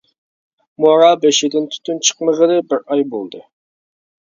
[0.85, 3.45] مورا بېشىدىن تۈتۈن چىقمىغىلى بىر ئاي بولدى.